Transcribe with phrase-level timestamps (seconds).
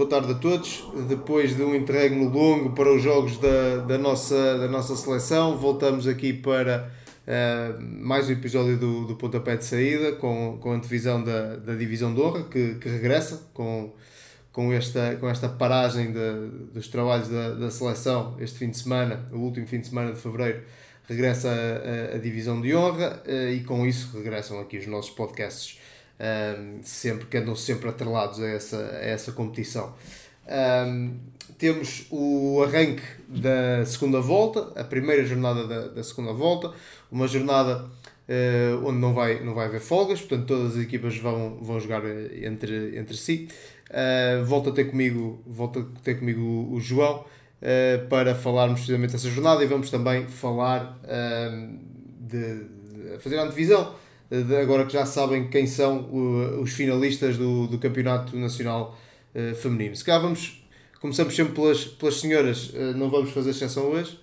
[0.00, 0.82] boa tarde a todos.
[1.06, 6.08] Depois de um interregno longo para os jogos da, da, nossa, da nossa seleção, voltamos
[6.08, 6.90] aqui para
[7.26, 11.74] uh, mais um episódio do, do Pontapé de Saída com, com a divisão da, da
[11.74, 13.92] Divisão de Honra, que, que regressa com,
[14.50, 19.26] com, esta, com esta paragem de, dos trabalhos da, da seleção este fim de semana,
[19.30, 20.62] o último fim de semana de fevereiro.
[21.06, 25.10] Regressa a, a, a Divisão de Honra uh, e com isso regressam aqui os nossos
[25.10, 25.78] podcasts
[26.20, 29.94] um, sempre, que andam sempre atrelados a essa, a essa competição.
[30.46, 31.16] Um,
[31.58, 36.72] temos o arranque da segunda volta, a primeira jornada da, da segunda volta,
[37.10, 41.58] uma jornada uh, onde não vai, não vai haver folgas, portanto todas as equipas vão,
[41.60, 42.02] vão jogar
[42.42, 43.48] entre, entre si.
[43.90, 48.80] Uh, volta a ter comigo, volta a ter comigo o, o João uh, para falarmos
[48.80, 50.98] precisamente dessa jornada e vamos também falar
[52.20, 53.94] de, de fazer a antevisão
[54.62, 56.08] agora que já sabem quem são
[56.62, 58.96] os finalistas do, do Campeonato Nacional
[59.34, 59.96] uh, Feminino.
[59.96, 60.64] Se calhar vamos,
[61.00, 64.18] começamos sempre pelas, pelas senhoras, uh, não vamos fazer exceção hoje.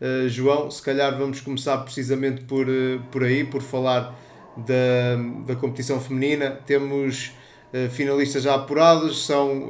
[0.00, 2.66] Uh, João, se calhar vamos começar precisamente por,
[3.12, 4.18] por aí, por falar
[4.56, 6.50] da, da competição feminina.
[6.66, 7.32] Temos
[7.92, 9.68] finalistas já apurados, são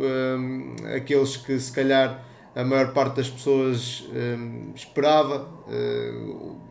[0.96, 2.24] aqueles que se calhar
[2.56, 4.08] a maior parte das pessoas
[4.74, 5.46] esperava.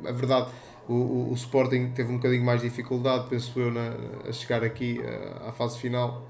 [0.03, 0.49] a verdade
[0.89, 3.93] o, o, o, Sporting teve um bocadinho mais dificuldade, penso eu, na,
[4.27, 6.23] a chegar aqui uh, à fase final.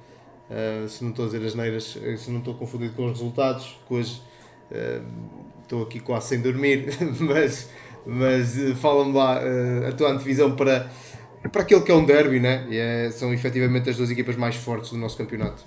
[0.49, 3.11] Uh, se não estou a dizer as neiras, eh, se não estou confundido com os
[3.11, 4.21] resultados, que hoje
[4.71, 5.05] uh,
[5.61, 6.89] estou aqui quase sem dormir,
[7.21, 7.71] mas,
[8.05, 9.39] mas fala-me lá
[9.87, 10.89] a tua antevisão para,
[11.51, 12.65] para aquele que é um derby, né?
[12.69, 15.63] E é, são efetivamente as duas equipas mais fortes do nosso campeonato.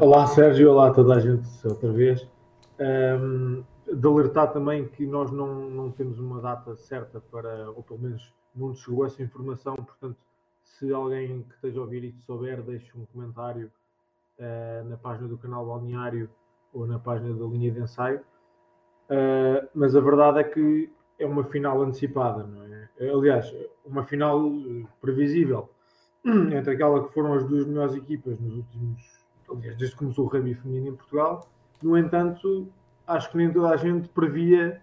[0.00, 2.26] olá Sérgio, olá a toda a gente outra vez.
[2.80, 3.62] Um,
[3.94, 8.32] de alertar também que nós não, não temos uma data certa para, ou pelo menos
[8.54, 10.18] não nos chegou essa informação, portanto,
[10.62, 13.70] se alguém que esteja a ouvir isto souber, deixe um comentário
[14.38, 16.28] uh, na página do canal Balneário
[16.72, 18.20] ou na página da linha de ensaio.
[19.08, 22.88] Uh, mas a verdade é que é uma final antecipada, não é?
[23.00, 24.42] Aliás, uma final
[25.00, 25.70] previsível
[26.24, 29.02] entre aquela que foram as duas melhores equipas nos últimos,
[29.48, 31.48] aliás, desde que começou o rugby feminino em Portugal.
[31.82, 32.68] No entanto,
[33.08, 34.80] acho que nem toda a gente previa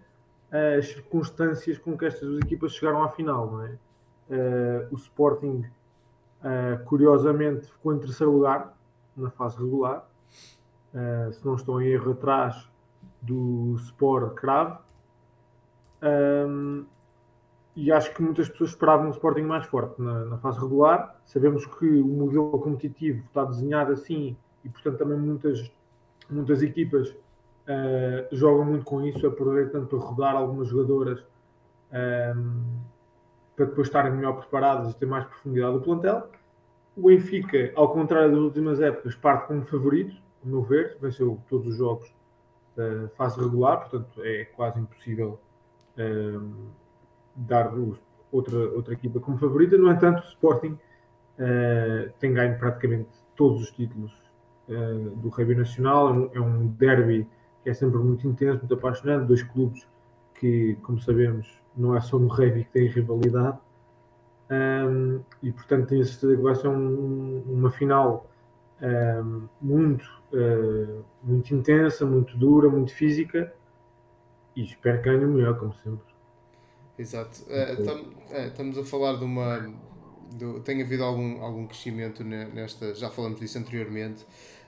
[0.52, 3.78] uh, as circunstâncias com que estas duas equipas chegaram à final, não é?
[4.28, 5.64] Uh, o Sporting,
[6.42, 8.76] uh, curiosamente, ficou em terceiro lugar
[9.16, 10.06] na fase regular,
[11.32, 12.70] se não estou em erro, atrás
[13.20, 14.78] do Sport Crave.
[16.02, 16.86] Um,
[17.74, 21.18] e acho que muitas pessoas esperavam um Sporting mais forte na, na, fase regular.
[21.26, 25.70] Sabemos que o modelo competitivo está desenhado assim e, portanto, também muitas,
[26.30, 27.14] muitas equipas
[27.68, 32.62] uh, jogam muito com isso, aproveitando para rodar algumas jogadoras um, ehm,
[33.54, 36.28] para depois estarem melhor preparadas e ter mais profundidade do plantel.
[36.96, 41.66] O Benfica, ao contrário das últimas épocas, parte como favorito, a meu ver, venceu todos
[41.66, 42.14] os jogos
[42.76, 45.38] da fase regular, portanto é quase impossível
[45.96, 46.52] um, ehm,
[47.36, 47.72] dar
[48.32, 49.76] outra, outra equipa como favorita.
[49.76, 50.78] No entanto, o Sporting
[51.38, 54.12] uh, tem ganho praticamente todos os títulos
[54.68, 57.26] uh, do Rugby Nacional, é um, é um derby
[57.66, 59.26] é sempre muito intenso, muito apaixonante.
[59.26, 59.86] Dois clubes
[60.34, 61.46] que, como sabemos,
[61.76, 63.58] não é só no rugby que têm rivalidade.
[64.48, 68.30] Um, e portanto tenho a certeza que vai ser um, uma final
[68.80, 73.52] um, muito, uh, muito intensa, muito dura, muito física
[74.54, 76.06] e espero que ganhe o melhor, como sempre.
[76.96, 77.42] Exato.
[77.42, 79.68] Uh, tam, estamos a falar de uma.
[80.38, 82.94] Do, tem havido algum, algum crescimento nesta.
[82.94, 84.24] Já falamos disso anteriormente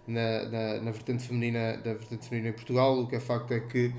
[0.08, 2.98] na, na, na, vertente feminina, da vertente feminina em Portugal.
[2.98, 3.92] O que é facto é que,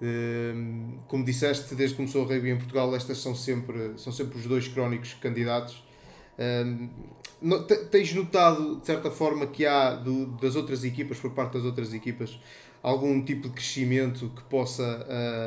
[0.00, 4.38] ehm, como disseste, desde que começou a rugby em Portugal, estas são sempre, são sempre
[4.38, 5.84] os dois crónicos candidatos.
[6.38, 6.88] Um,
[7.90, 11.92] tens notado, de certa forma, que há do, das outras equipas, por parte das outras
[11.92, 12.38] equipas,
[12.82, 15.06] algum tipo de crescimento que possa,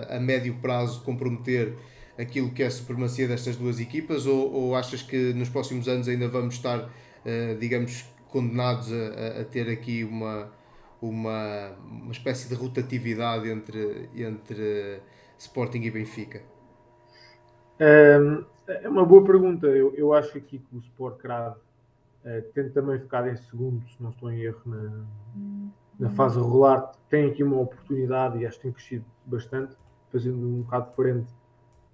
[0.10, 1.76] a, a médio prazo, comprometer
[2.18, 4.26] aquilo que é a supremacia destas duas equipas?
[4.26, 9.46] Ou, ou achas que nos próximos anos ainda vamos estar, uh, digamos, condenados a, a,
[9.46, 10.52] ter aqui uma,
[11.02, 15.02] uma, uma espécie de rotatividade entre, entre
[15.38, 16.42] Sporting e Benfica?
[18.68, 19.68] é uma boa pergunta.
[19.68, 21.56] Eu, eu acho aqui que o Sport Crave
[22.26, 25.06] uh, tem também ficado em segundo, se não estou em erro, na,
[26.00, 26.92] na fase regular.
[27.10, 29.76] Tem aqui uma oportunidade e acho que tem crescido bastante,
[30.12, 31.32] fazendo um bocado diferente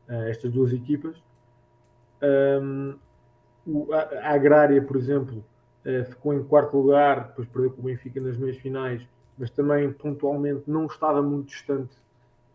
[0.10, 1.16] uh, estas duas equipas.
[2.22, 2.96] Um,
[3.92, 5.55] a, a Agrária, por exemplo, eh,
[6.10, 10.64] ficou em quarto lugar, depois perdeu com o Benfica nas meias finais, mas também pontualmente
[10.68, 11.96] não estava muito distante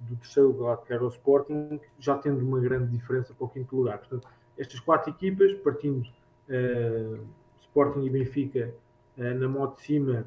[0.00, 3.76] do terceiro lugar, que era o Sporting, já tendo uma grande diferença para o quinto
[3.76, 3.98] lugar.
[3.98, 4.26] Portanto,
[4.58, 7.20] estas quatro equipas, partindo uh,
[7.60, 8.74] Sporting e Benfica
[9.18, 10.26] uh, na moto de cima,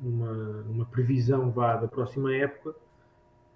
[0.00, 2.74] numa, numa previsão vá da próxima época,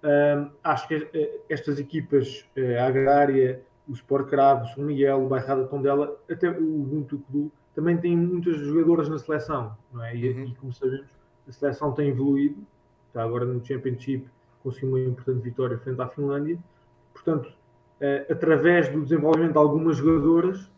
[0.03, 5.23] um, acho que eh, estas equipas, eh, a Agrária, o Sport Cravo, o São Miguel,
[5.23, 10.15] o Bairrada Tondela, até o Ubuntu Clube, também têm muitas jogadoras na seleção, não é?
[10.15, 10.45] E, uhum.
[10.45, 11.07] e, como sabemos,
[11.47, 12.57] a seleção tem evoluído,
[13.07, 14.27] está agora no Championship,
[14.61, 16.57] conseguiu uma importante vitória frente à Finlândia.
[17.13, 20.71] Portanto, uh, através do desenvolvimento de algumas jogadoras,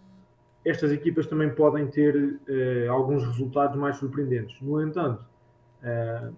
[0.63, 4.59] estas equipas também podem ter uh, alguns resultados mais surpreendentes.
[4.61, 5.23] No entanto,
[5.83, 6.33] uh,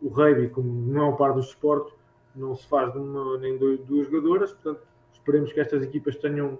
[0.00, 1.92] o rugby, como não é o par do desporto,
[2.34, 6.58] não se faz de uma nem de duas jogadoras, portanto, esperemos que estas equipas tenham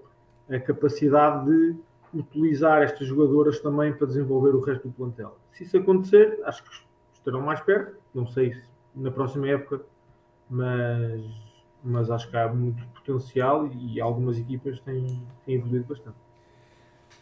[0.51, 1.77] a capacidade de
[2.15, 5.37] utilizar estas jogadoras também para desenvolver o resto do plantel.
[5.53, 6.71] Se isso acontecer, acho que
[7.15, 8.63] estarão mais perto, não sei se
[8.95, 9.83] na próxima época,
[10.49, 11.23] mas,
[11.85, 16.17] mas acho que há muito potencial e algumas equipas têm, têm evoluído bastante.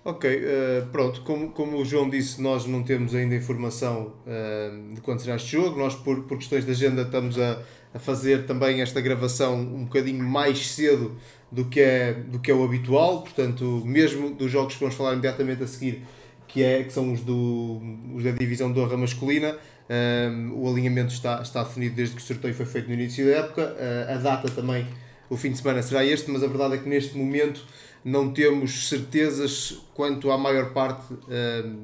[0.04, 5.00] Ok, uh, pronto, como, como o João disse, nós não temos ainda informação uh, de
[5.00, 7.62] quando será este jogo, nós por, por questões de agenda estamos a,
[7.94, 11.16] a fazer também esta gravação um bocadinho mais cedo
[11.54, 15.12] do que é, do que é o habitual, portanto, mesmo dos jogos que vamos falar
[15.12, 16.02] imediatamente a seguir,
[16.48, 17.80] que, é, que são os, do,
[18.12, 19.56] os da divisão de honra masculina,
[19.88, 23.38] um, o alinhamento está, está definido desde que o sorteio foi feito no início da
[23.38, 24.84] época, uh, a data também,
[25.30, 27.64] o fim de semana será este, mas a verdade é que neste momento
[28.04, 31.76] não temos certezas quanto à maior parte uh,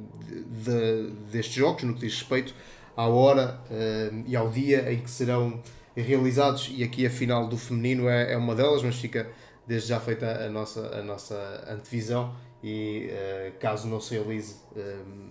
[0.64, 2.55] de, destes jogos, no que diz respeito
[2.96, 5.62] à hora uh, e ao dia em que serão
[5.96, 9.28] realizados, e aqui a final do feminino é, é uma delas, mas fica
[9.67, 15.31] desde já feita a nossa, a nossa antevisão e uh, caso não se realize uh,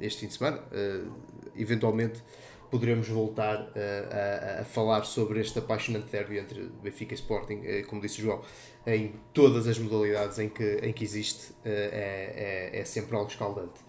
[0.00, 1.12] este fim de semana, uh,
[1.56, 2.22] eventualmente
[2.70, 8.20] poderemos voltar a, a, falar sobre este apaixonante derby entre Benfica e Sporting, como disse
[8.20, 8.42] João,
[8.84, 13.80] em todas as modalidades em que, em que existe, é, é, é sempre algo escaldante.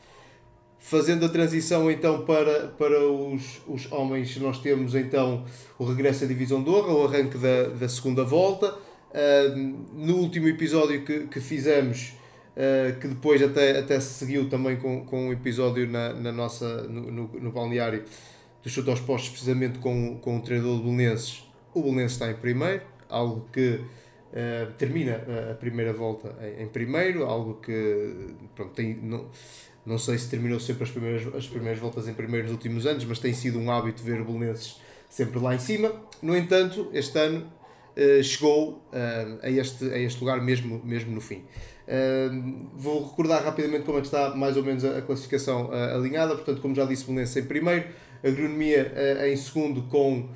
[0.78, 5.44] Fazendo a transição então para, para os, os homens, nós temos então
[5.80, 8.78] o regresso à Divisão de Honra, o arranque da, da segunda volta.
[9.94, 12.14] No último episódio que, que fizemos,
[12.56, 16.84] uh, que depois até, até se seguiu também com, com um episódio na, na nossa,
[16.84, 18.04] no, no, no balneário
[18.62, 22.36] do chute aos postos, precisamente com, com o treinador do Belenenses, o Belenenses está em
[22.36, 25.22] primeiro, algo que uh, termina
[25.52, 29.30] a primeira volta em, em primeiro, algo que pronto, tem, não,
[29.86, 33.06] não sei se terminou sempre as primeiras, as primeiras voltas em primeiro nos últimos anos,
[33.06, 35.94] mas tem sido um hábito ver o Belenenses sempre lá em cima.
[36.22, 37.46] No entanto, este ano
[38.24, 41.44] chegou uh, a, este, a este lugar mesmo, mesmo no fim.
[41.88, 46.36] Uh, vou recordar rapidamente como é que está mais ou menos a, classificação alinhada.
[46.36, 47.86] Portanto, como já disse, o Belenenses em primeiro,
[48.24, 48.92] Agronomia
[49.28, 50.28] em segundo com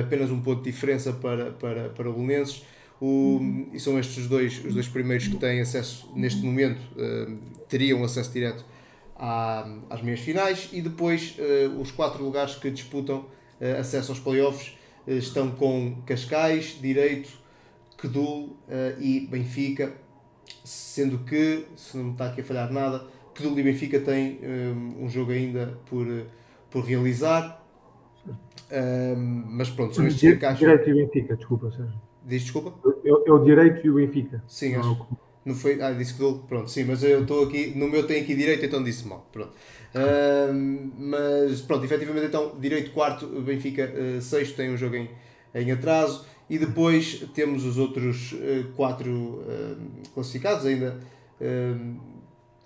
[0.00, 2.64] apenas um ponto de diferença para, para, para Belenenses.
[3.00, 3.38] O,
[3.72, 6.80] e são estes os dois, os dois primeiros que têm acesso, neste momento,
[7.68, 8.64] teriam acesso direto
[9.14, 11.36] à, às meias finais e depois
[11.78, 13.26] os quatro lugares que disputam
[13.78, 14.77] acesso aos playoffs
[15.08, 17.30] estão com Cascais, Direito,
[17.96, 18.56] Quedul
[18.98, 19.92] e Benfica,
[20.62, 25.04] sendo que, se não me está aqui a falhar nada, Quedul e Benfica têm um,
[25.04, 26.06] um jogo ainda por,
[26.70, 27.64] por realizar.
[29.48, 32.00] Mas pronto, são estes que Direito e Benfica, desculpa, Sérgio.
[32.24, 32.74] Diz desculpa?
[33.04, 34.42] É, é o Direito e o Benfica.
[34.46, 35.06] Sim, acho.
[35.48, 38.20] Não foi, ah, disse que dou, pronto, sim, mas eu estou aqui, no meu tem
[38.20, 39.52] aqui direito, então disse mal, pronto.
[40.98, 45.08] Mas pronto, efetivamente então, direito quarto, Benfica uh, sexto, tem um jogo em,
[45.54, 49.76] em atraso, e depois temos os outros uh, quatro uh,
[50.12, 51.00] classificados ainda,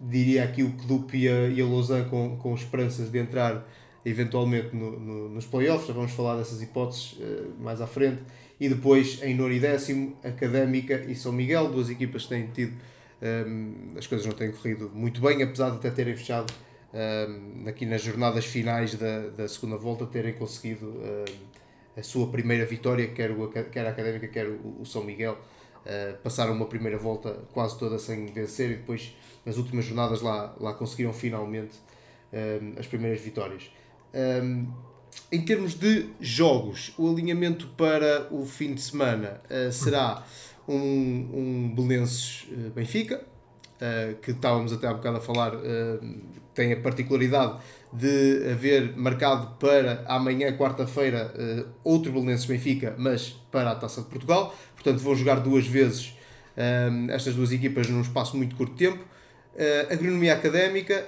[0.01, 1.29] diria aqui o Clube e
[1.63, 3.65] a, a Lausanne com, com esperanças de entrar
[4.05, 7.17] eventualmente no, no, nos playoffs, já vamos falar dessas hipóteses
[7.61, 8.23] mais à frente,
[8.63, 12.77] e depois em nono e décimo, Académica e São Miguel, duas equipas que têm tido,
[13.21, 16.55] um, as coisas não têm corrido muito bem, apesar de até terem fechado
[16.95, 21.25] um, aqui nas jornadas finais da, da segunda volta, terem conseguido um,
[21.97, 25.37] a sua primeira vitória, quer, o, quer a Académica, quer o, o São Miguel.
[25.85, 30.55] Uh, passaram uma primeira volta quase toda sem vencer e depois nas últimas jornadas lá,
[30.61, 31.75] lá conseguiram finalmente
[32.79, 33.71] as primeiras vitórias.
[35.31, 40.23] Em termos de jogos, o alinhamento para o fim de semana uh, será
[40.69, 45.53] um, um Belenenses uh, Benfica, uh, que estávamos até há bocado a falar,
[46.55, 47.59] tem a particularidade
[47.91, 51.33] de haver marcado para amanhã, quarta-feira,
[51.83, 54.55] outro Belenenses Benfica, mas para a Taça de Portugal.
[54.75, 56.15] Portanto, vão jogar duas vezes
[57.11, 59.03] estas duas equipas num espaço muito curto de tempo.
[59.91, 61.07] agronomia Académica,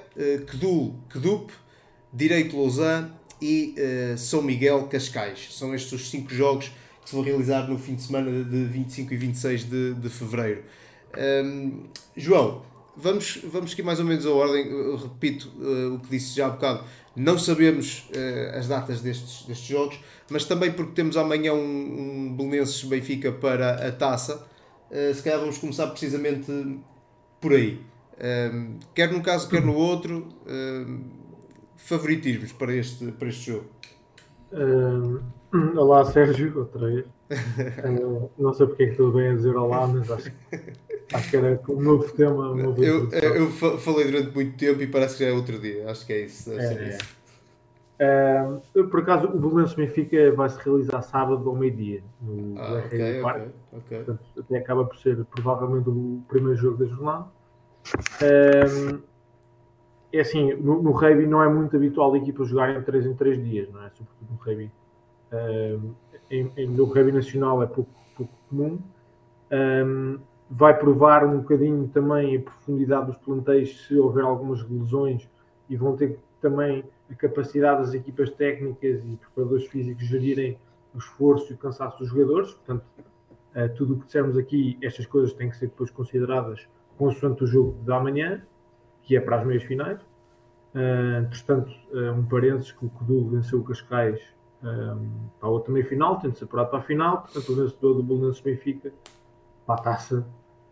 [0.51, 1.53] Kedul, Kedup,
[2.11, 3.11] Direito Lausanne
[3.45, 5.49] e uh, São Miguel Cascais.
[5.51, 6.73] São estes os cinco jogos
[7.03, 10.63] que se vão realizar no fim de semana de 25 e 26 de, de fevereiro.
[11.45, 11.83] Um,
[12.17, 12.63] João,
[12.97, 14.67] vamos, vamos aqui mais ou menos a ordem.
[14.67, 16.85] Eu repito uh, o que disse já há bocado.
[17.15, 22.35] Não sabemos uh, as datas destes, destes jogos, mas também porque temos amanhã um, um
[22.35, 24.47] Belenenses Benfica para a taça.
[24.91, 26.51] Uh, se calhar vamos começar precisamente
[27.43, 27.79] por aí.
[28.55, 30.29] Um, quer num caso, quer no outro.
[30.47, 31.24] Um,
[31.77, 33.67] favoritismos para este, para este jogo.
[34.53, 35.21] Um,
[35.79, 37.07] olá Sérgio, outra vez.
[37.29, 40.31] Uh, não sei porque é que estou bem a dizer olá, mas acho,
[41.13, 42.53] acho que era um novo tema.
[42.53, 45.91] Um novo eu, eu falei durante muito tempo e parece que já é outro dia.
[45.91, 46.53] Acho que é isso.
[46.53, 46.89] É, é.
[46.91, 47.25] isso.
[47.95, 53.23] Uh, por acaso, o Belenenses Benfica vai se realizar sábado ao meio-dia no ah, okay,
[53.23, 53.99] okay, okay.
[53.99, 57.27] Portanto, até acaba por ser provavelmente o primeiro jogo da jornada.
[58.21, 59.14] Um,
[60.15, 63.69] é assim, no, rugby não é muito habitual a equipa jogarem 3 em 3 dias,
[63.71, 63.91] não é?
[63.91, 64.71] Sobretudo no rugby.
[66.31, 68.79] Em, em, no rugby nacional é pouco, pouco comum.
[69.51, 70.19] Um,
[70.49, 75.29] vai provar um bocadinho também a profundidade dos plantéis se houver algumas lesões
[75.69, 80.59] e vão ter também a capacidade das equipas técnicas e preparadores físicos gerirem
[80.95, 82.53] o esforço e o cansaço dos jogadores.
[82.53, 82.85] Portanto,
[83.57, 87.47] uh, tudo o que dissermos aqui, estas coisas têm que ser depois consideradas consoante o
[87.47, 88.41] jogo da manhã
[89.05, 90.01] que é para as meias finais.
[90.75, 94.21] Uh, entretanto, uh, um parênteses que o Codul venceu o Cascais
[94.63, 97.23] um, para a outra meia final, tendo-se apurado para a final.
[97.23, 98.93] Portanto, o vencedor do Bolonenses Benfica
[99.67, 100.27] para a taça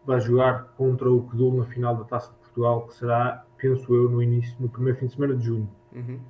[0.05, 4.09] vai jogar contra o Codul na final da taça de Portugal, que será, penso eu,
[4.09, 5.69] no início, no primeiro fim de semana de junho.
[5.95, 6.21] Uhum.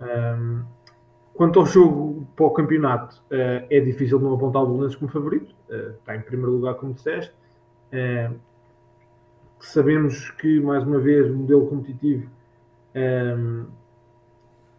[0.00, 0.64] Um,
[1.32, 5.54] quanto ao jogo para o campeonato, uh, é difícil não apontar o Bolonenses como favorito.
[5.70, 7.32] está em primeiro lugar, como disseste
[9.60, 12.28] sabemos que, mais uma vez, o modelo competitivo
[12.94, 13.66] um, ehm,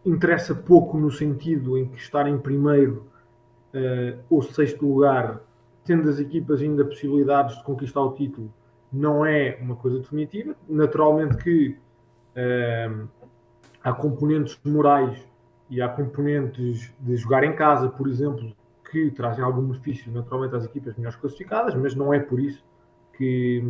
[0.06, 3.08] interessa pouco no sentido em que estar em primeiro
[3.74, 5.42] uh, ou sexto lugar,
[5.84, 8.54] tendo as equipas ainda possibilidades de conquistar o título,
[8.92, 10.56] não é uma coisa definitiva.
[10.68, 11.78] Naturalmente que
[12.36, 13.08] ehm,
[13.84, 15.18] há componentes morais
[15.70, 18.54] e há componentes de jogar em casa, por exemplo,
[18.90, 22.64] que trazem algum benefício naturalmente às equipas melhores classificadas, mas não é por isso
[23.18, 23.64] que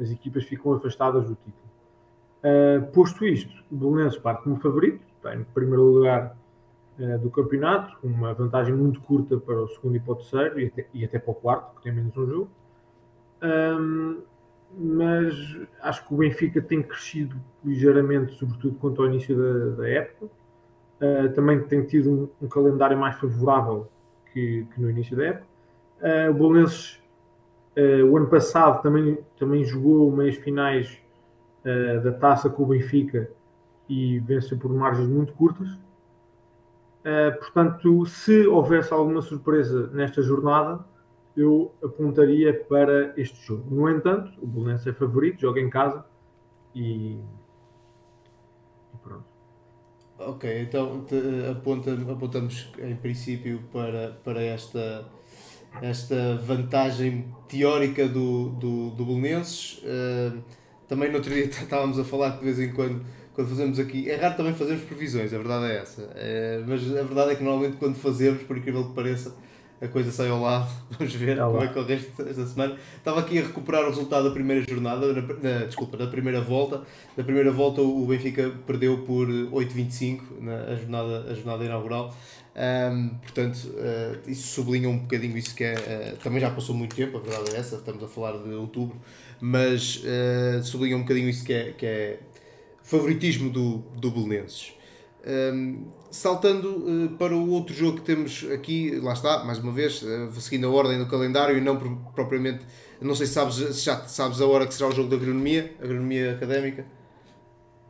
[0.00, 1.66] as equipas ficam afastadas do título.
[2.42, 6.36] Uh, posto isto, o Belenenses parte como favorito, está em primeiro lugar
[6.98, 10.60] uh, do campeonato, com uma vantagem muito curta para o segundo e para o terceiro,
[10.60, 12.50] e até, e até para o quarto, que tem menos um jogo.
[13.42, 14.22] Um,
[14.78, 15.34] mas
[15.82, 20.26] acho que o Benfica tem crescido ligeiramente, sobretudo quanto ao início da, da época.
[21.00, 23.88] Uh, também tem tido um, um, calendário mais favorável
[24.32, 25.46] que, que no início da época.
[26.00, 27.00] Uh, o Belenenses
[27.76, 30.98] Uh, o ano passado também, também jogou meias finais
[31.62, 33.30] uh, da taça com o Benfica
[33.86, 35.68] e venceu por margens muito curtas.
[35.68, 40.84] Uh, portanto, se houvesse alguma surpresa nesta jornada,
[41.36, 43.74] eu apontaria para este jogo.
[43.74, 46.02] No entanto, o Bolonense é favorito, joga em casa
[46.74, 47.18] e,
[48.94, 49.24] e pronto.
[50.18, 51.04] Ok, então
[51.50, 55.04] aponta, apontamos em princípio para, para esta
[55.82, 59.78] esta vantagem teórica do, do, do Belenenses.
[59.78, 60.38] Uh,
[60.88, 63.04] também no outro dia estávamos a falar que de vez em quando,
[63.34, 66.02] quando fazemos aqui, é raro também fazermos previsões, a verdade é essa.
[66.02, 69.34] Uh, mas a verdade é que normalmente quando fazemos, por incrível que pareça,
[69.80, 70.68] a coisa sai ao lado.
[70.98, 72.76] Vamos ver como é que o resto desta semana.
[72.96, 76.82] Estava aqui a recuperar o resultado da primeira jornada, na, na, desculpa, da primeira volta.
[77.16, 82.14] Da primeira volta o Benfica perdeu por 8-25 na a jornada, a jornada inaugural.
[82.56, 85.74] Um, portanto, uh, isso sublinha um bocadinho isso que é.
[85.74, 88.96] Uh, também já passou muito tempo, a verdade é essa, estamos a falar de outubro,
[89.38, 92.20] mas uh, sublinha um bocadinho isso que é, que é
[92.82, 94.72] favoritismo do, do Belenenses.
[95.26, 100.02] Um, saltando para o outro jogo que temos aqui, lá está, mais uma vez,
[100.38, 101.76] seguindo a ordem do calendário e não
[102.14, 102.64] propriamente.
[103.02, 105.74] Não sei se sabes, se já sabes a hora que será o jogo da agronomia,
[105.82, 106.86] agronomia académica.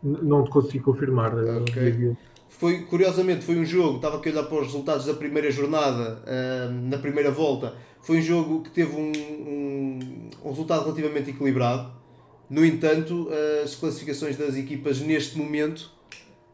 [0.02, 1.35] Não te consigo confirmar.
[1.35, 2.16] Okay
[2.58, 6.22] foi, curiosamente, foi um jogo, estava aqui a olhar para os resultados da primeira jornada,
[6.22, 11.92] uh, na primeira volta, foi um jogo que teve um, um, um resultado relativamente equilibrado.
[12.48, 13.28] No entanto,
[13.64, 15.90] as classificações das equipas neste momento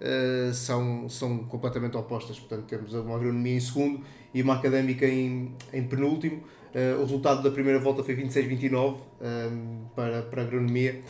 [0.01, 2.39] uh, são, são completamente opostas.
[2.39, 4.01] Portanto, temos uma agronomia em segundo
[4.33, 6.43] e uma académica em, em penúltimo.
[6.75, 8.97] Uh, o resultado da primeira volta foi 26-29
[9.95, 11.01] para, para a agronomia.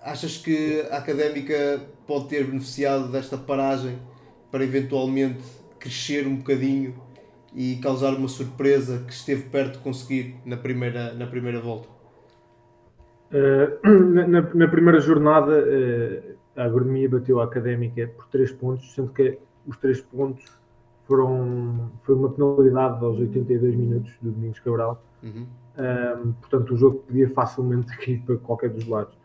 [0.00, 3.98] achas que a académica pode ter beneficiado desta paragem
[4.50, 5.42] para eventualmente
[5.78, 6.94] crescer um bocadinho
[7.54, 11.88] e causar uma surpresa que esteve perto de conseguir na primeira, na primeira volta?
[13.28, 19.12] Uh, na, na, primeira jornada, uh, a agronomia bateu a académica por 3 pontos, sendo
[19.12, 19.36] que
[19.66, 20.44] os 3 pontos
[21.06, 25.02] foram, foi uma penalidade aos 82 minutos do Domingos Cabral.
[25.24, 25.46] Uhum.
[25.76, 29.16] Um, portanto, o jogo podia facilmente ir para qualquer dos lados.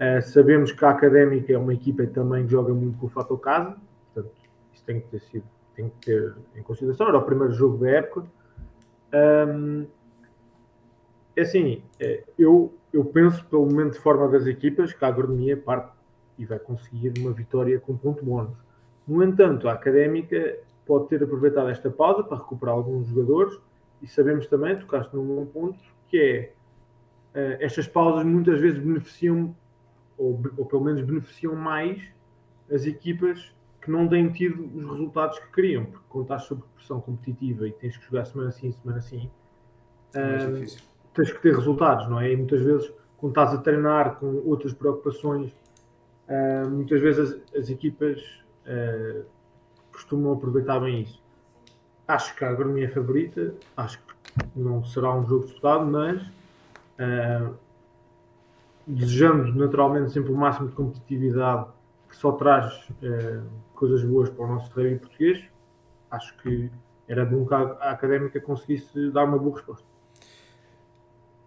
[0.00, 3.38] Uh, sabemos que a Académica é uma equipa também que joga muito com o fator
[3.38, 3.76] casa,
[4.14, 4.34] portanto,
[4.72, 5.44] isso tem que ter sido
[5.80, 7.08] tem que ter em consideração.
[7.08, 8.26] Era o primeiro jogo da época.
[9.14, 9.86] Um,
[11.36, 15.56] é assim, é, eu, eu penso, pelo momento de forma das equipas, que a agronomia
[15.56, 15.92] parte
[16.38, 18.56] e vai conseguir uma vitória com ponto bónus.
[19.06, 23.58] No entanto, a Académica pode ter aproveitado esta pausa para recuperar alguns jogadores
[24.02, 25.78] e sabemos também, tocaste num bom ponto,
[26.08, 26.52] que é
[27.38, 29.54] uh, estas pausas muitas vezes beneficiam,
[30.20, 31.98] ou, ou pelo menos beneficiam mais
[32.70, 37.00] as equipas que não têm tido os resultados que queriam, porque quando estás sob pressão
[37.00, 39.30] competitiva e tens que jogar semana sim, semana sim,
[40.14, 40.80] uh,
[41.14, 42.30] tens que ter resultados, não é?
[42.30, 45.50] E muitas vezes, quando estás a treinar com outras preocupações,
[46.28, 48.20] uh, muitas vezes as, as equipas
[48.66, 49.24] uh,
[49.90, 51.22] costumam aproveitar bem isso.
[52.06, 54.14] Acho que a agronomia é favorita, acho que
[54.54, 56.20] não será um jogo disputado, mas
[58.86, 61.66] desejando naturalmente sempre o máximo de competitividade
[62.08, 62.88] que só traz
[63.74, 65.44] coisas boas para o nosso rugby português,
[66.10, 66.70] acho que
[67.08, 69.86] era bom que a, académica conseguisse dar uma boa resposta.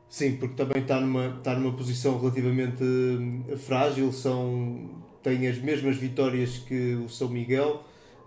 [0.09, 4.89] Sim, porque também está numa, está numa posição relativamente hum, frágil, são,
[5.23, 7.83] tem as mesmas vitórias que o São Miguel.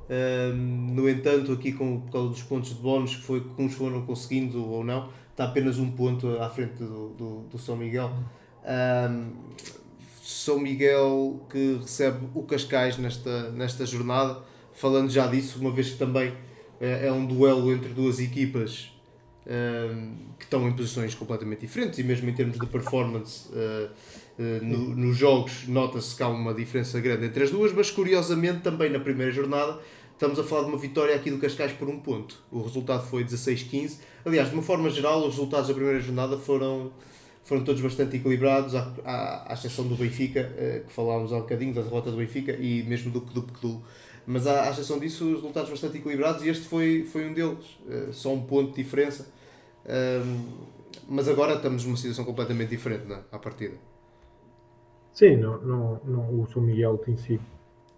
[0.08, 3.74] Um, no entanto, aqui com, por causa dos pontos de bónus que, foi, que uns
[3.74, 8.10] foram conseguindo ou não, está apenas um ponto à frente do, do, do São Miguel.
[8.66, 9.46] Um,
[10.22, 14.42] são Miguel que recebe o Cascais nesta, nesta jornada.
[14.74, 16.34] Falando já disso, uma vez que também
[16.80, 18.92] é, é um duelo entre duas equipas
[19.46, 23.90] um, que estão em posições completamente diferentes e mesmo em termos de performance uh,
[24.38, 28.60] uh, no, nos jogos nota-se que há uma diferença grande entre as duas, mas curiosamente
[28.60, 29.78] também na primeira jornada
[30.12, 32.42] estamos a falar de uma vitória aqui do Cascais por um ponto.
[32.50, 33.98] O resultado foi 16-15.
[34.24, 36.90] Aliás, de uma forma geral, os resultados da primeira jornada foram
[37.46, 41.40] foram todos bastante equilibrados, à, à, à exceção do Benfica, uh, que falámos há um
[41.40, 43.80] bocadinho, da derrota do Benfica, e mesmo do Pecdu
[44.26, 47.78] Mas à, à exceção disso, os resultados bastante equilibrados, e este foi, foi um deles,
[47.86, 49.28] uh, só um ponto de diferença.
[51.08, 53.76] mas agora estamos numa situação completamente diferente né, à partida.
[55.16, 57.40] Sim, não, não, não, o São Miguel tem sido,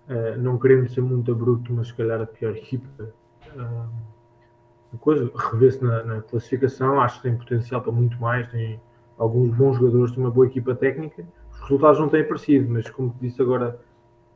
[0.09, 3.13] uh, não querendo ser muito bruto, mas se calhar a pior equipa.
[3.57, 8.81] Uh, coisa, revê-se na, na, classificação, acho que tem potencial para muito mais, tem
[9.19, 11.25] alguns bons jogadores de uma boa equipa técnica.
[11.53, 13.79] Os resultados não têm aparecido, mas como disse agora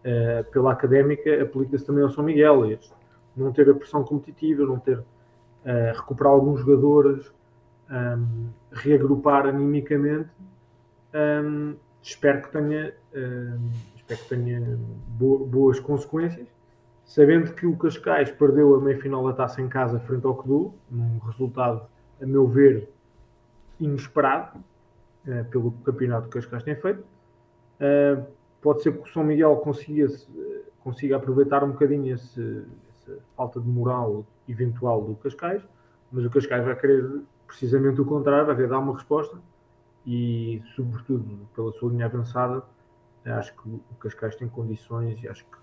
[0.00, 2.66] uh, pela académica, aplica-se também ao São Miguel.
[2.70, 2.92] Este,
[3.36, 5.04] não ter a pressão competitiva, não ter uh,
[5.94, 7.32] recuperar alguns jogadores,
[7.90, 10.30] um, reagrupar animicamente.
[11.14, 14.78] Um, espero que tenha, um, espero que tenha
[15.18, 16.48] boas consequências,
[17.04, 21.18] sabendo que o Cascais perdeu a meia-final da taça em casa frente ao Cadu, num
[21.18, 21.82] resultado,
[22.20, 22.88] a meu ver,
[23.78, 24.58] inesperado,
[25.26, 27.00] uh, pelo campeonato que as Cascais têm feito.
[27.80, 28.24] Uh,
[28.60, 30.08] pode ser que o São Miguel consiga,
[30.80, 35.62] consiga aproveitar um bocadinho esse, essa falta de moral eventual do Cascais,
[36.10, 39.36] mas o Cascais vai querer precisamente o contrário, vai querer dar uma resposta
[40.06, 42.62] e, sobretudo, pela sua linha avançada,
[43.24, 45.58] acho que o Cascais tem condições e acho que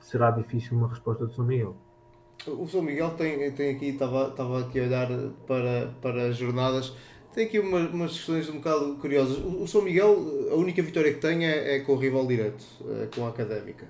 [0.00, 1.74] será difícil uma resposta do São Miguel.
[2.46, 5.08] O São Miguel tem, tem aqui, estava, estava aqui a olhar
[5.46, 6.94] para, para as jornadas,
[7.34, 9.38] tem aqui uma, umas questões um bocado curiosas.
[9.38, 12.64] O, o São Miguel, a única vitória que tem é, é com o rival direto,
[13.02, 13.86] é, com a Académica,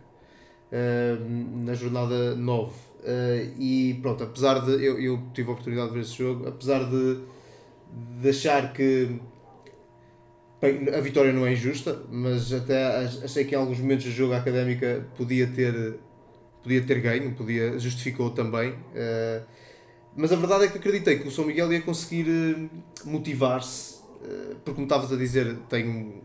[0.72, 1.16] é,
[1.64, 2.94] na jornada 9.
[3.04, 4.72] Eh, e pronto, apesar de.
[4.84, 7.18] Eu, eu tive a oportunidade de ver esse jogo, apesar de,
[8.20, 9.20] de achar que.
[10.96, 14.38] A vitória não é injusta, mas até achei que em alguns momentos do jogo a
[14.38, 15.98] Académica podia ter,
[16.62, 18.74] podia ter ganho, podia, justificou também.
[20.16, 22.68] Mas a verdade é que acreditei que o São Miguel ia conseguir eh,
[23.04, 26.22] motivar-se, eh, porque como estavas a dizer, tem,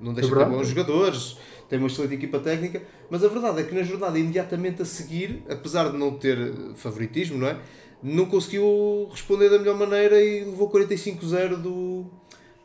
[0.00, 1.36] não deixa é de ter bons jogadores,
[1.68, 5.42] tem uma excelente equipa técnica, mas a verdade é que na jornada imediatamente a seguir,
[5.48, 7.58] apesar de não ter favoritismo, não é?
[8.02, 12.04] Não conseguiu responder da melhor maneira e levou 45-0 do,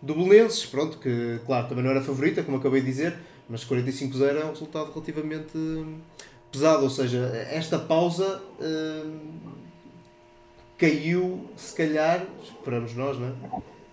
[0.01, 3.15] do Belenenses, pronto, que claro, também não era favorita, como acabei de dizer,
[3.47, 5.57] mas 45-0 é um resultado relativamente
[6.51, 7.19] pesado, ou seja,
[7.51, 8.41] esta pausa
[10.77, 13.33] caiu, se calhar, esperamos nós, né?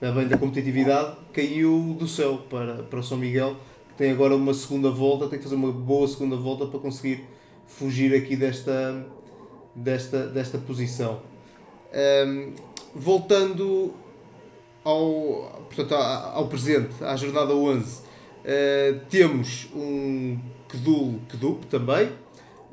[0.00, 3.56] bem da competitividade, caiu do céu para, para o São Miguel,
[3.88, 7.24] que tem agora uma segunda volta, tem que fazer uma boa segunda volta para conseguir
[7.66, 9.06] fugir aqui desta,
[9.74, 11.20] desta, desta posição.
[12.26, 12.52] Um,
[12.94, 13.94] voltando
[14.84, 22.10] ao, portanto, ao presente, à jornada 11, uh, temos um Kedul Kedup também,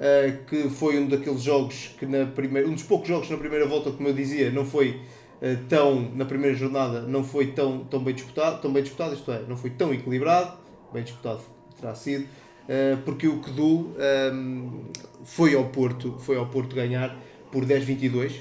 [0.01, 3.65] uh, que foi um daqueles jogos que na primeira, um dos poucos jogos na primeira
[3.67, 4.99] volta, como eu dizia, não foi
[5.41, 9.31] uh, tão, na primeira jornada, não foi tão, tão bem disputado, tão bem disputado, isto
[9.31, 10.57] é, não foi tão equilibrado,
[10.91, 11.41] bem disputado
[11.79, 13.95] terá sido, uh, porque o Kedu
[14.33, 14.85] um,
[15.23, 17.15] foi ao Porto, foi ao Porto ganhar
[17.51, 18.31] por 10-22.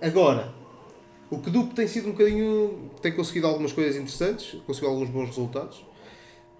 [0.00, 0.54] agora,
[1.28, 5.84] o Kedu tem sido um bocadinho, tem conseguido algumas coisas interessantes, conseguiu alguns bons resultados,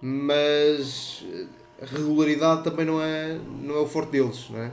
[0.01, 1.23] mas
[1.85, 4.71] regularidade também não é, não é o forte deles, não é?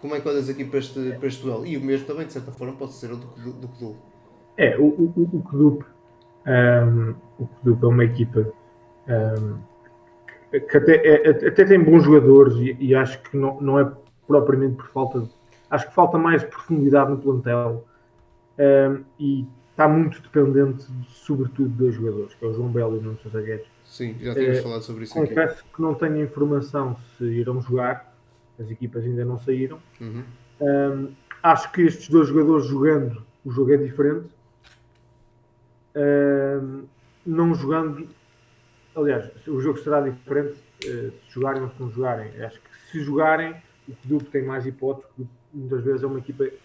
[0.00, 1.66] Como é que olhas aqui para este, para este duelo?
[1.66, 3.96] E o mesmo também, de certa forma, pode ser o do, do.
[4.56, 5.84] É, o, o, o Kedup,
[6.46, 8.52] um, o Kedup é uma equipa
[9.08, 9.58] um,
[10.50, 13.90] que até, é, até tem bons jogadores e, e, acho que não, não é
[14.26, 15.30] propriamente por falta de,
[15.70, 17.84] acho que falta mais profundidade no plantel
[18.58, 22.98] um, e está muito dependente, sobretudo, de dois jogadores, que é o João Belo e
[22.98, 25.74] o Nuno Sousa Guedes Sim, já tínhamos é, falado sobre isso confesso aqui.
[25.74, 28.14] que não tenho informação se irão jogar,
[28.60, 29.80] as equipas ainda não saíram.
[29.98, 30.24] Uhum.
[30.60, 34.28] Um, acho que estes dois jogadores jogando, o jogo é diferente.
[35.96, 36.84] Um,
[37.24, 38.06] não jogando,
[38.94, 42.28] aliás, o jogo será diferente uh, se jogarem ou se não jogarem.
[42.42, 43.56] Acho que se jogarem,
[43.88, 45.10] o Clube tem mais hipóteses,
[45.52, 46.58] muitas vezes é uma equipa que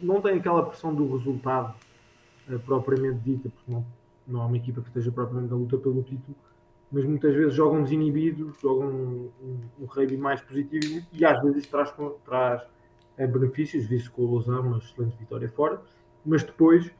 [0.00, 1.74] não tem aquela pressão do resultado
[2.48, 3.84] uh, propriamente dita, porque não
[4.28, 6.36] não é uma equipa que esteja propriamente na luta pelo título,
[6.92, 11.92] mas muitas vezes jogam desinibidos, jogam um, um, um mais positivo e às vezes traz,
[12.24, 12.62] traz
[13.16, 15.80] é, benefícios, visto com o Lausanne uma excelente vitória fora,
[16.24, 16.90] mas depois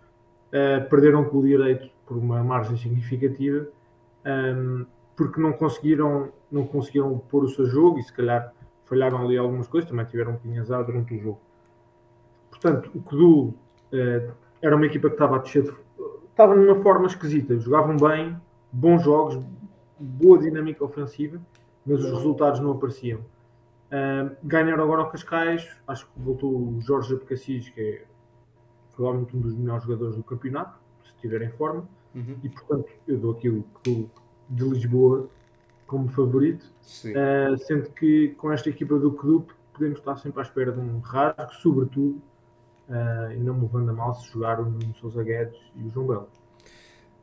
[0.52, 3.66] é, perderam com o direito por uma margem significativa,
[4.26, 4.86] um,
[5.16, 8.52] porque não conseguiram, não conseguiram pôr o seu jogo e se calhar
[8.84, 11.40] falharam ali algumas coisas, também tiveram um bocadinho azar durante o jogo.
[12.50, 13.54] Portanto, o Kudu
[13.92, 14.30] é,
[14.62, 15.70] era uma equipa que estava a descer de
[16.38, 17.58] estava numa forma esquisita.
[17.58, 19.44] Jogavam bem, bons jogos,
[19.98, 21.40] boa dinâmica ofensiva,
[21.84, 23.18] mas os resultados não apareciam.
[23.18, 28.04] Uh, ganharam agora o Cascais, acho que voltou o Jorge Abcacis, que é
[28.94, 32.36] provavelmente um dos melhores jogadores do campeonato, se estiver em forma, uhum.
[32.42, 34.10] e portanto eu dou aquilo que dou
[34.48, 35.28] de Lisboa
[35.88, 40.70] como favorito, uh, sendo que com esta equipa do Clube podemos estar sempre à espera
[40.70, 42.22] de um rasgo, sobretudo
[42.88, 45.90] uh, e não me levando a mal se jogar o Nuno Sousa Guedes e o
[45.90, 46.28] João Belo.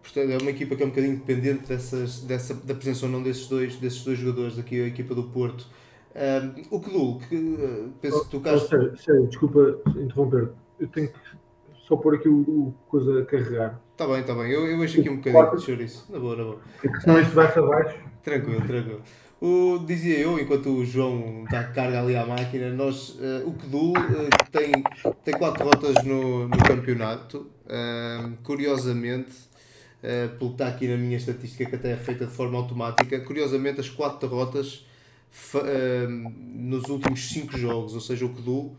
[0.01, 3.23] Portanto, é uma equipa que é um bocadinho dependente dessas, dessa, da presença ou não
[3.23, 5.67] desses dois, desses dois jogadores aqui, a equipa do Porto.
[6.15, 11.09] Um, o Kedul, que uh, penso que tu oh, sério, sério, desculpa interromper, eu tenho
[11.09, 11.19] que
[11.85, 13.81] só pôr aqui o, o coisa a carregar.
[13.91, 16.59] Está bem, está bem, eu, eu aqui um bocadinho de chouriço, na boa, na boa.
[16.81, 17.99] Porque senão isto vai-se abaixo.
[18.23, 19.01] Tranquilo, tranquilo.
[19.41, 23.91] O, dizia eu, enquanto o João dá carga ali à máquina, nós, uh, o Kedu
[23.91, 24.71] uh, tem,
[25.23, 27.51] tem quatro rotas no, no campeonato.
[27.65, 29.31] Uh, curiosamente,
[30.01, 33.19] uh, pelo que está aqui na minha estatística, que até é feita de forma automática,
[33.19, 34.85] curiosamente as quatro derrotas
[36.53, 38.71] nos últimos cinco jogos, ou seja, o Kedu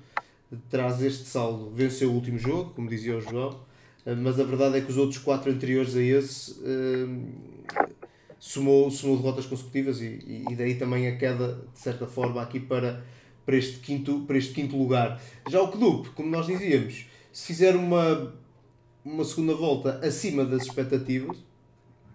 [0.70, 1.70] traz este saldo.
[1.74, 3.60] Venceu o último jogo, como dizia o João,
[4.22, 6.58] mas a verdade é que os outros quatro anteriores a esse
[8.38, 13.04] somou, somou derrotas consecutivas e, e daí também a queda, de certa forma, aqui para,
[13.44, 15.20] para, este, quinto, para este quinto lugar.
[15.48, 18.34] Já o Kedup, como nós dizíamos, se fizer uma,
[19.04, 21.36] uma segunda volta acima das expectativas,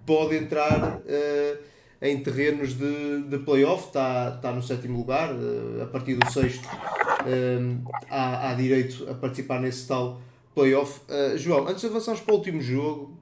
[0.05, 1.63] pode entrar uh,
[2.01, 6.65] em terrenos de, de playoff, está, está no sétimo lugar, uh, a partir do sexto
[6.65, 10.21] uh, há, há direito a participar nesse tal
[10.53, 11.01] playoff.
[11.37, 13.20] João, antes de avançarmos para o último jogo,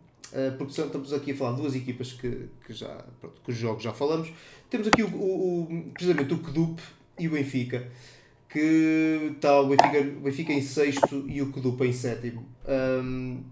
[0.58, 3.94] porque estamos aqui a falar de duas equipas que, que já, pronto, os jogos já
[3.94, 4.32] falamos.
[4.70, 6.82] Temos aqui o, o, o, precisamente o Kedup
[7.18, 7.88] e o Benfica,
[8.50, 12.46] que está o Benfica, o Benfica em sexto e o Kedup em sétimo.
[12.68, 13.44] Um,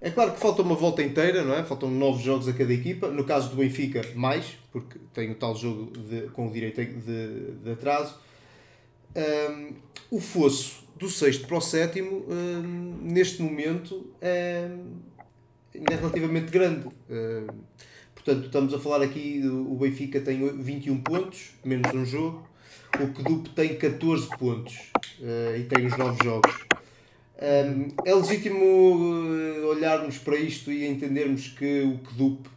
[0.00, 1.64] é claro que falta uma volta inteira, não é?
[1.64, 3.08] Faltam nove jogos a cada equipa.
[3.08, 7.52] No caso do Benfica, mais, porque tem o tal jogo de, com o direito de,
[7.62, 8.14] de atraso.
[9.16, 9.72] Um,
[10.10, 14.68] o fosso do sexto para o sétimo, um, neste momento, é,
[15.74, 16.86] ainda é relativamente grande.
[16.86, 17.52] Uh,
[18.14, 22.48] portanto, estamos a falar aqui, o Benfica tem 21 pontos, menos um jogo.
[23.00, 24.74] O Kedup tem 14 pontos
[25.20, 26.64] uh, e tem os 9 jogos.
[27.36, 32.48] Um, é legítimo eh, olharmos para isto e entendermos que o Kedup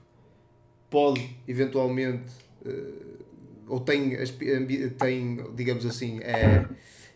[0.88, 2.32] pode eventualmente
[2.64, 3.18] uh,
[3.68, 4.16] ou tem,
[4.98, 6.66] tem, digamos assim, é,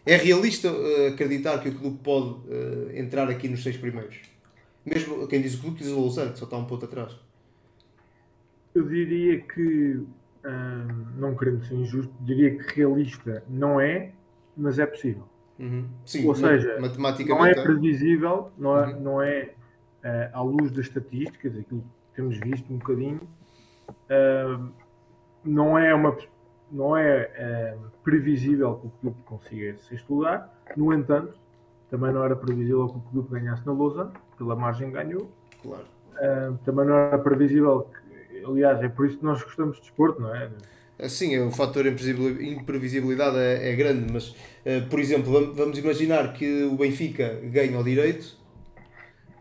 [0.05, 0.69] é realista
[1.07, 4.17] acreditar que o clube pode uh, entrar aqui nos seis primeiros?
[4.85, 7.15] Mesmo quem diz o clube diz o Lausanne, que só está um ponto atrás.
[8.73, 10.03] Eu diria que,
[10.45, 14.11] hum, não querendo ser injusto, diria que realista não é,
[14.55, 15.27] mas é possível.
[15.59, 15.87] Uhum.
[16.05, 16.79] Sim, Ou seja,
[17.27, 19.01] não é, é previsível, não é, uhum.
[19.01, 19.53] não é
[20.03, 23.21] uh, à luz das estatísticas, aquilo que temos visto um bocadinho,
[23.89, 24.71] uh,
[25.43, 26.17] não é uma
[26.71, 30.49] não é, é previsível que o clube consiga esse sexto lugar.
[30.77, 31.37] No entanto,
[31.89, 33.73] também não era previsível que o clube ganhasse na
[34.41, 35.29] Pela margem ganhou.
[35.61, 35.85] Claro.
[36.13, 40.19] Uh, também não era previsível que, aliás, é por isso que nós gostamos de desporto,
[40.19, 40.49] não é?
[41.07, 46.75] Sim, o fator imprevisibilidade é, é grande, mas, uh, por exemplo, vamos imaginar que o
[46.75, 48.35] Benfica ganha ao direito,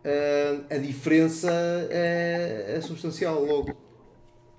[0.05, 1.51] uh, a diferença
[1.89, 3.75] é, é, substancial logo.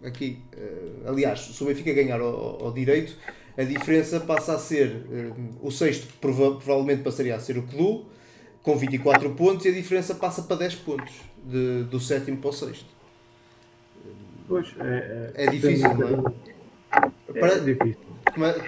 [0.05, 3.16] Aqui, uh, aliás, se o Benfica ganhar ao, ao, direito,
[3.57, 5.07] a diferença passa a ser
[5.61, 8.07] o sexto, prova provavelmente passaria a ser o Clu,
[8.62, 11.12] com 24 pontos, e a diferença passa para 10 pontos,
[11.44, 12.87] de, do sétimo para o sexto.
[14.48, 17.12] Pois, é, é, é difícil, não é?
[17.35, 18.12] É difícil.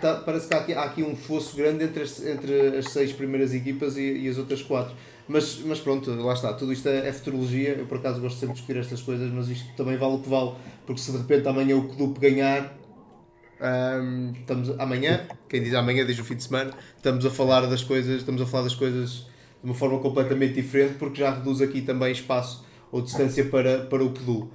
[0.00, 3.12] Tá, parece que há aqui, há aqui, um fosso grande entre as, entre as seis
[3.12, 4.94] primeiras equipas e, e, as outras quatro.
[5.26, 6.52] Mas, mas pronto, lá está.
[6.52, 7.70] Tudo isto é, é futurologia.
[7.70, 10.28] Eu por acaso gosto sempre de discutir estas coisas, mas isto também vale o que
[10.28, 10.52] vale.
[10.84, 12.76] Porque se de repente amanhã o clube ganhar,
[14.38, 18.18] estamos amanhã, quem diz amanhã diz o fim de semana, estamos a falar das coisas,
[18.18, 19.26] estamos a falar das coisas
[19.64, 24.04] de uma forma completamente diferente, porque já reduz aqui também espaço ou distância para, para
[24.04, 24.50] o PDU.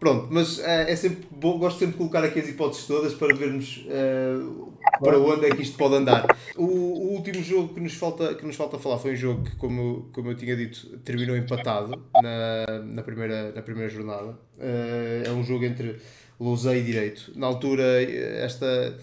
[0.00, 3.34] Pronto, mas uh, é sempre bom, gosto sempre de colocar aqui as hipóteses todas para
[3.34, 4.72] vermos uh,
[5.02, 6.26] para onde é que isto pode andar.
[6.56, 9.54] O, o, último jogo que nos, falta, que nos falta falar foi um jogo que,
[9.56, 14.30] como, como eu tinha dito, terminou empatado na, na, primeira, na primeira jornada.
[14.58, 15.96] Uh, é um jogo entre
[16.40, 17.32] Lousei e Direito.
[17.36, 18.98] Na altura, esta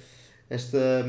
[0.52, 1.06] esta,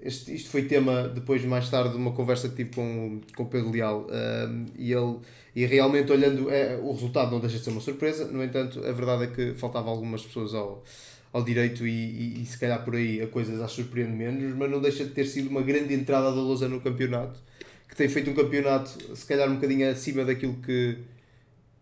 [0.00, 3.46] este, isto foi tema depois, mais tarde, de uma conversa que tive com, com o
[3.46, 5.18] Pedro Leal um, e ele
[5.56, 8.92] e realmente olhando é, o resultado não deixa de ser uma surpresa, no entanto a
[8.92, 10.84] verdade é que faltava algumas pessoas ao,
[11.32, 14.70] ao direito e, e, e se calhar por aí a coisa já surpreende menos, mas
[14.70, 17.40] não deixa de ter sido uma grande entrada da Lousa no campeonato,
[17.88, 20.98] que tem feito um campeonato se calhar um bocadinho acima daquilo que,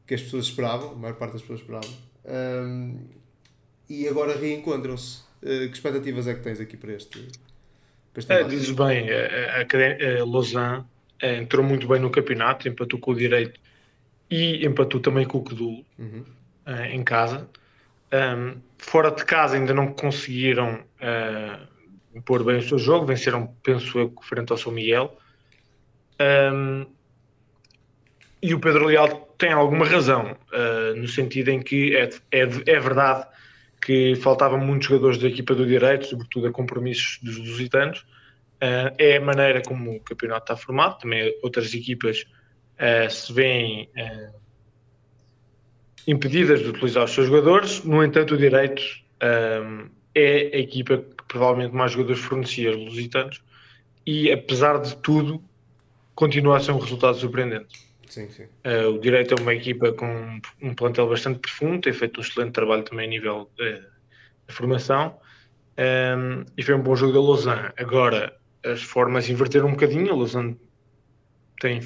[0.06, 1.90] que as pessoas esperavam, a maior parte das pessoas esperavam,
[2.24, 2.96] um,
[3.90, 7.28] e agora reencontram-se que expectativas é que tens aqui para este?
[8.12, 10.84] Para este é, dizes bem, a, a, a Lausanne
[11.20, 13.60] eh, entrou muito bem no campeonato, empatou com o Direito
[14.30, 16.24] e empatou também com o Codul uhum.
[16.66, 17.48] uh, em casa.
[18.12, 21.66] Um, fora de casa ainda não conseguiram uh,
[22.14, 25.16] impor bem o seu jogo, venceram, penso eu, frente ao São Miguel.
[26.52, 26.86] Um,
[28.42, 32.80] e o Pedro Leal tem alguma razão, uh, no sentido em que é, é, é
[32.80, 33.26] verdade
[33.84, 38.00] que faltavam muitos jogadores da equipa do direito, sobretudo a compromissos dos lusitanos.
[38.54, 42.24] Uh, é a maneira como o campeonato está formado, também outras equipas
[42.78, 44.34] uh, se veem uh,
[46.06, 48.82] impedidas de utilizar os seus jogadores, no entanto o direito
[50.14, 53.42] é a equipa que provavelmente mais jogadores fornecia aos lusitanos
[54.06, 55.42] e apesar de tudo
[56.14, 57.83] continua a ser um resultado surpreendente.
[58.08, 58.44] Sim, sim.
[58.64, 62.52] Uh, o Direito é uma equipa com um plantel bastante profundo, tem feito um excelente
[62.52, 63.80] trabalho também a nível de,
[64.48, 65.18] de formação
[65.76, 67.72] um, ehm, e foi um bom jogo da Lausanne.
[67.76, 70.58] Agora, as formas inverteram um bocadinho, a Lausanne
[71.60, 71.80] tem,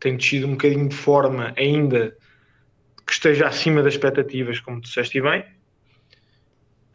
[0.00, 2.16] tem descido um bocadinho de forma ainda
[3.06, 5.40] que esteja acima das expectativas, como disseste bem.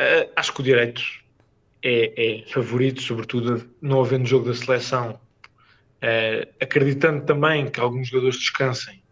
[0.01, 1.03] Uh, acho que o Direito
[1.83, 5.19] é, é favorito, sobretudo não havendo jogo da seleção
[6.01, 9.03] Uh, acreditando também que alguns jogadores descansem,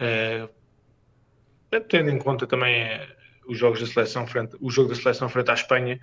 [0.00, 0.48] uh,
[1.86, 3.06] tendo em conta também uh,
[3.46, 6.00] os jogos da seleção frente, o jogo da seleção frente à Espanha.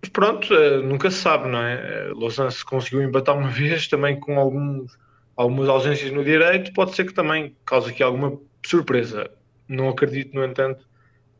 [0.00, 2.12] mas pronto, nunca se sabe, não é?
[2.14, 4.96] Lausanne se conseguiu empatar uma vez também com alguns,
[5.36, 9.28] algumas ausências no direito, pode ser que também cause aqui alguma surpresa.
[9.68, 10.88] Não acredito, no entanto,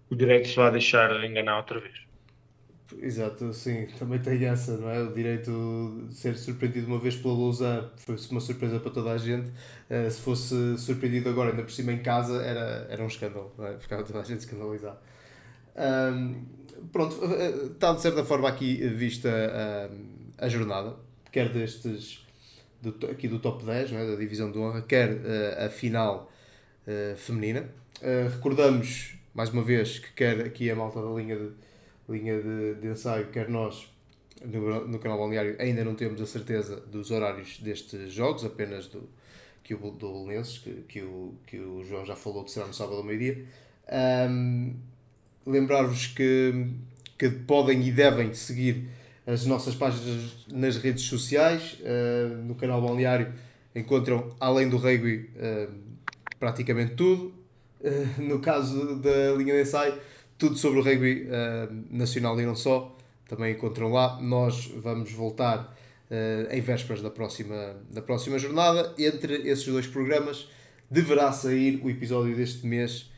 [0.09, 2.06] que o direito se vá deixar enganar outra vez.
[2.99, 5.03] Exato, sim, também tem essa, não é?
[5.03, 9.19] O direito de ser surpreendido uma vez pela Lausanne foi uma surpresa para toda a
[9.19, 9.51] gente.
[9.91, 13.67] Uh, se fosse surpreendido agora, ainda por cima em casa, era, era um escândalo, não
[13.67, 13.77] é?
[13.79, 15.01] Ficava toda a gente escandalizada.
[15.77, 16.45] Um,
[16.93, 17.19] pronto,
[17.73, 19.31] está de certa forma aqui vista
[20.39, 20.95] a jornada,
[21.33, 22.25] quer destes,
[22.81, 24.07] do, aqui do top 10, não é?
[24.07, 26.31] da divisão de honra, quer uh, a final
[26.87, 27.69] uh, feminina.
[28.33, 31.66] recordamos, mais uma vez, que quer aqui a malta da linha de
[32.09, 33.89] linha de, de ensaio, quer nós
[34.45, 39.09] no, no canal balneário ainda não temos a certeza dos horários destes jogos, apenas do,
[39.67, 42.75] que o, do Belenenses, que, que, o, que o João já falou que será no
[42.75, 43.45] sábado ao meio-dia.
[44.31, 44.75] Um,
[45.45, 46.67] Lembrar-vos que,
[47.17, 48.89] que podem e devem seguir
[49.27, 51.79] as nossas páginas nas redes sociais.
[51.81, 53.33] Uh, no canal balneário
[53.75, 55.73] encontram, além do rugby, uh,
[56.39, 57.33] praticamente tudo.
[57.81, 59.95] Uh, no caso da linha de ensaio,
[60.39, 62.97] tudo sobre o rugby uh, nacional e não só,
[63.29, 64.21] também encontram lá.
[64.21, 65.75] Nós vamos voltar
[66.11, 68.95] uh, em vésperas da próxima, da próxima jornada.
[68.99, 70.49] Entre esses dois programas
[70.91, 73.11] deverá sair o episódio deste mês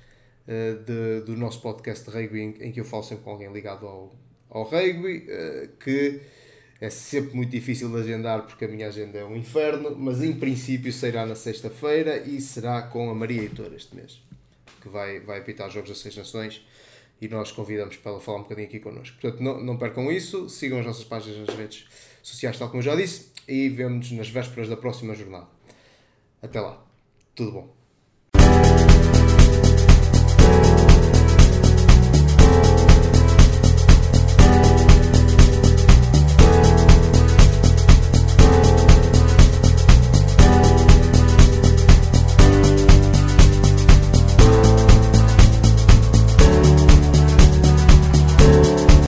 [0.46, 3.52] uh, de, do nosso podcast de rugby, em, em, que eu falo sempre com alguém
[3.52, 4.14] ligado ao,
[4.48, 5.26] ao rugby,
[5.81, 6.20] que
[6.81, 10.33] é sempre muito difícil de agendar porque a minha agenda é um inferno, mas em
[10.33, 14.22] princípio será na sexta-feira e será com a Maria Heitor este mês,
[14.81, 16.64] que vai, vai apitar os Jogos das Seis Nações
[17.20, 19.16] e nós convidamos para ela falar um bocadinho aqui connosco.
[19.20, 21.87] Portanto, não, não percam isso, sigam as nossas páginas nas redes
[22.22, 25.48] sociais, tal como eu já disse, e vemos-nos nas vésperas da próxima jornada.
[26.40, 26.85] Até lá,
[27.35, 27.78] tudo bom.